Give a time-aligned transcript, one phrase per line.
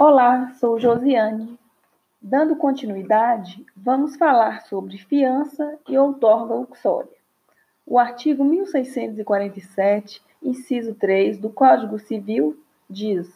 [0.00, 1.58] Olá, sou Josiane.
[2.22, 7.10] Dando continuidade, vamos falar sobre fiança e outorga uxória.
[7.84, 12.56] O artigo 1647, inciso 3 do Código Civil
[12.88, 13.28] diz: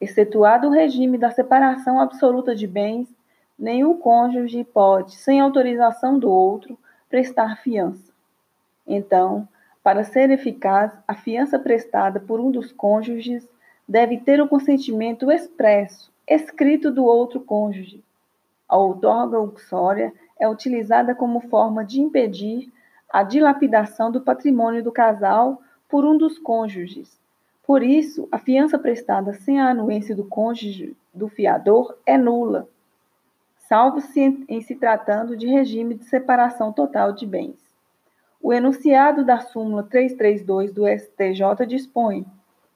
[0.00, 3.12] excetuado o regime da separação absoluta de bens,
[3.58, 6.78] nenhum cônjuge pode, sem autorização do outro,
[7.10, 8.12] prestar fiança.
[8.86, 9.48] Então,
[9.82, 13.50] para ser eficaz, a fiança prestada por um dos cônjuges
[13.88, 18.02] deve ter o consentimento expresso, escrito do outro cônjuge.
[18.68, 22.72] A outorga uxória é utilizada como forma de impedir
[23.10, 27.20] a dilapidação do patrimônio do casal por um dos cônjuges.
[27.64, 32.68] Por isso, a fiança prestada sem a anuência do cônjuge do fiador é nula,
[33.68, 37.56] salvo se em se tratando de regime de separação total de bens.
[38.40, 42.26] O enunciado da súmula 332 do STJ dispõe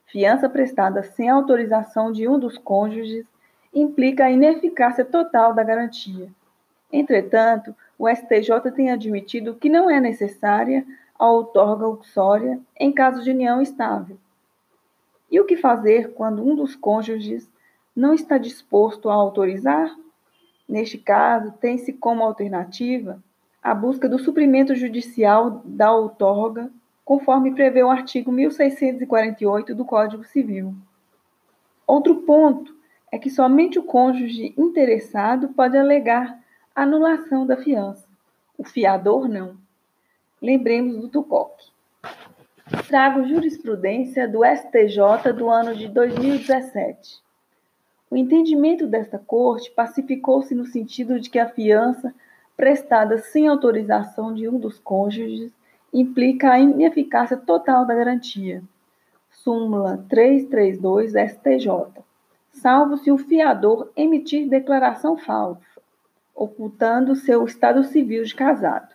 [0.06, 3.27] Fiança prestada sem autorização de um dos cônjuges
[3.74, 6.30] implica a ineficácia total da garantia.
[6.93, 10.87] Entretanto, o STJ tem admitido que não é necessária
[11.18, 14.16] a outorga uxória em caso de união estável.
[15.30, 17.51] E o que fazer quando um dos cônjuges
[17.95, 19.95] não está disposto a autorizar?
[20.68, 23.23] Neste caso, tem-se como alternativa
[23.63, 26.70] a busca do suprimento judicial da outorga
[27.07, 30.74] conforme prevê o artigo 1648 do Código Civil.
[31.87, 32.74] Outro ponto
[33.13, 36.37] é que somente o cônjuge interessado pode alegar
[36.74, 38.04] anulação da fiança,
[38.59, 39.57] o fiador não.
[40.43, 41.52] Lembremos do Tucoc.
[42.88, 47.23] Trago jurisprudência do STJ do ano de 2017.
[48.10, 52.13] O entendimento desta corte pacificou-se no sentido de que a fiança
[52.57, 55.52] prestada sem autorização de um dos cônjuges
[55.92, 58.62] implica a ineficácia total da garantia.
[59.30, 62.02] Súmula 332 STJ.
[62.51, 65.81] Salvo se o fiador emitir declaração falsa,
[66.34, 68.94] ocultando seu estado civil de casado.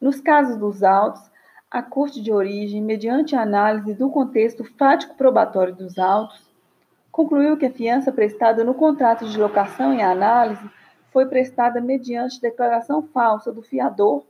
[0.00, 1.22] Nos casos dos autos,
[1.70, 6.42] a Corte de Origem, mediante análise do contexto fático probatório dos autos,
[7.12, 10.68] concluiu que a fiança prestada no contrato de locação em análise
[11.10, 14.24] foi prestada mediante declaração falsa do fiador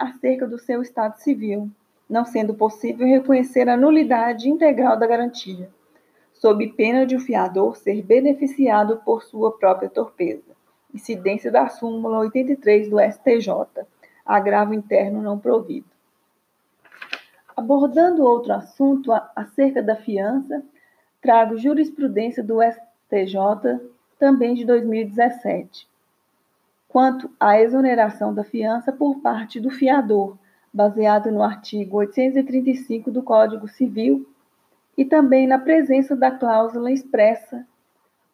[0.00, 1.70] acerca do seu estado civil,
[2.08, 5.68] não sendo possível reconhecer a nulidade integral da garantia,
[6.32, 10.56] sob pena de o fiador ser beneficiado por sua própria torpeza.
[10.92, 13.84] Incidência da súmula 83 do STJ,
[14.24, 15.86] agravo interno não provido.
[17.54, 20.64] Abordando outro assunto acerca da fiança,
[21.20, 23.78] trago jurisprudência do STJ,
[24.18, 25.90] também de 2017
[26.90, 30.36] quanto à exoneração da fiança por parte do fiador,
[30.74, 34.28] baseado no artigo 835 do Código Civil,
[34.98, 37.64] e também na presença da cláusula expressa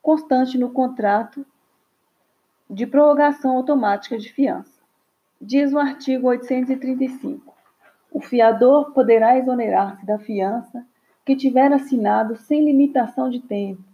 [0.01, 1.45] constante no contrato
[2.69, 4.81] de prorrogação automática de fiança.
[5.39, 7.55] Diz o artigo 835:
[8.11, 10.83] o fiador poderá exonerar-se da fiança
[11.27, 13.85] que tiver assinado sem limitação de tempo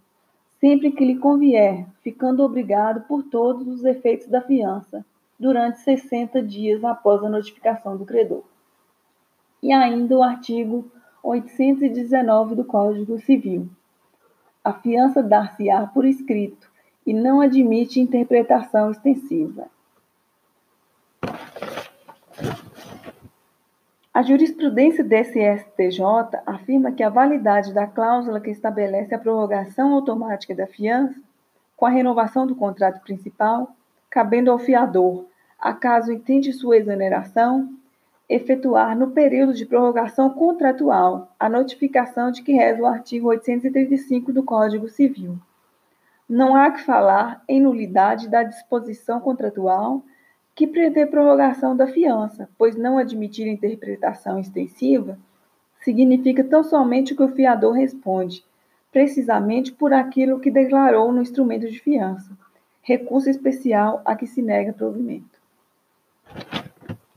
[0.63, 5.05] sempre que lhe convier, ficando obrigado por todos os efeitos da fiança,
[5.37, 8.43] durante 60 dias após a notificação do credor.
[9.61, 10.89] E ainda o artigo
[11.21, 13.67] 819 do Código Civil.
[14.63, 16.71] A fiança dar-se-á por escrito
[17.05, 19.67] e não admite interpretação extensiva.
[24.13, 26.03] A jurisprudência desse STJ
[26.45, 31.19] afirma que a validade da cláusula que estabelece a prorrogação automática da fiança,
[31.75, 33.75] com a renovação do contrato principal,
[34.11, 35.25] cabendo ao fiador,
[35.59, 37.73] acaso entende sua exoneração,
[38.29, 44.43] efetuar no período de prorrogação contratual a notificação de que reza o artigo 835 do
[44.43, 45.39] Código Civil.
[46.29, 50.03] Não há que falar em nulidade da disposição contratual
[50.55, 55.17] que prevê prorrogação da fiança, pois não admitir interpretação extensiva
[55.81, 58.43] significa tão somente que o fiador responde,
[58.91, 62.31] precisamente por aquilo que declarou no instrumento de fiança,
[62.81, 65.41] recurso especial a que se nega provimento.